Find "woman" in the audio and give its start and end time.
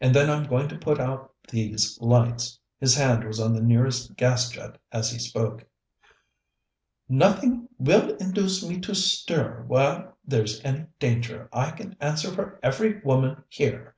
13.02-13.44